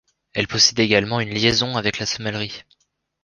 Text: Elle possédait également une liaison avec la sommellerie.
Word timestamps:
Elle 0.33 0.47
possédait 0.47 0.83
également 0.85 1.19
une 1.19 1.29
liaison 1.29 1.77
avec 1.77 1.99
la 1.99 2.07
sommellerie. 2.07 2.63